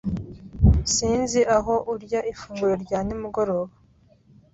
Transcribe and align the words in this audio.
Sinzi 0.93 1.39
aho 1.57 1.73
urya 1.93 2.19
ifunguro 2.31 2.73
rya 2.83 2.99
nimugoroba. 3.07 3.73